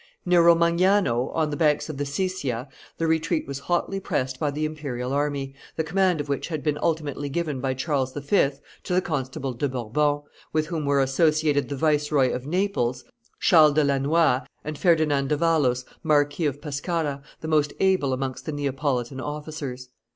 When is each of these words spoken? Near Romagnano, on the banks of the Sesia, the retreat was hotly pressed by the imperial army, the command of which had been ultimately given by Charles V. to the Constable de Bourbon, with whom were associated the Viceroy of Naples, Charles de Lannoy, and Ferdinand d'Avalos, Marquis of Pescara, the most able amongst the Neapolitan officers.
Near 0.25 0.41
Romagnano, 0.45 1.29
on 1.35 1.51
the 1.51 1.55
banks 1.55 1.87
of 1.87 1.97
the 1.97 2.05
Sesia, 2.05 2.67
the 2.97 3.05
retreat 3.05 3.45
was 3.45 3.59
hotly 3.59 3.99
pressed 3.99 4.39
by 4.39 4.49
the 4.49 4.65
imperial 4.65 5.13
army, 5.13 5.53
the 5.75 5.83
command 5.83 6.19
of 6.19 6.27
which 6.27 6.47
had 6.47 6.63
been 6.63 6.79
ultimately 6.81 7.29
given 7.29 7.61
by 7.61 7.75
Charles 7.75 8.11
V. 8.13 8.49
to 8.81 8.93
the 8.95 9.01
Constable 9.03 9.53
de 9.53 9.69
Bourbon, 9.69 10.23
with 10.51 10.65
whom 10.65 10.85
were 10.85 11.01
associated 11.01 11.69
the 11.69 11.75
Viceroy 11.75 12.33
of 12.33 12.47
Naples, 12.47 13.03
Charles 13.39 13.73
de 13.75 13.83
Lannoy, 13.83 14.41
and 14.63 14.75
Ferdinand 14.75 15.27
d'Avalos, 15.29 15.85
Marquis 16.01 16.47
of 16.47 16.63
Pescara, 16.63 17.21
the 17.41 17.47
most 17.47 17.71
able 17.79 18.11
amongst 18.11 18.47
the 18.47 18.51
Neapolitan 18.51 19.19
officers. 19.21 19.89